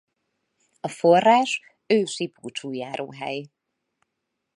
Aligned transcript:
A 0.81 0.87
forrás 0.89 1.59
ősi 1.87 2.27
búcsújáróhely. 2.39 3.49